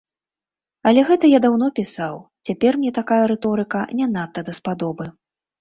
[0.91, 2.15] Але гэта я даўно пісаў,
[2.49, 5.05] цяпер мне такая рыторыка не надта даспадобы.